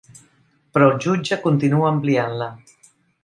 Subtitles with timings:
[0.77, 2.51] Però el jutge continua ampliant-la.